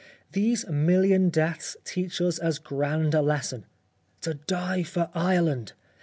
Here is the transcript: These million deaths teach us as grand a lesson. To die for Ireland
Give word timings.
These 0.31 0.67
million 0.67 1.29
deaths 1.29 1.77
teach 1.85 2.21
us 2.21 2.39
as 2.39 2.57
grand 2.57 3.13
a 3.13 3.21
lesson. 3.21 3.67
To 4.21 4.33
die 4.33 4.81
for 4.81 5.11
Ireland 5.13 5.73